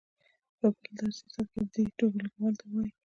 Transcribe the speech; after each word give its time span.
په 0.57 0.67
بل 0.75 0.85
درسي 0.97 1.25
ساعت 1.33 1.47
کې 1.53 1.61
دې 1.73 1.83
ټولګیوالو 1.97 2.57
ته 2.59 2.63
ووایي. 2.67 2.91